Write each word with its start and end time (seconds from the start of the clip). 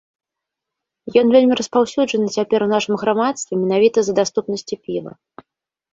Ён 1.21 1.27
вельмі 1.35 1.57
распаўсюджаны 1.59 2.27
цяпер 2.39 2.59
у 2.69 2.71
нашым 2.73 2.95
грамадстве 3.05 3.53
менавіта 3.63 3.97
з-за 4.09 4.13
даступнасці 4.25 4.75
піва. 4.89 5.11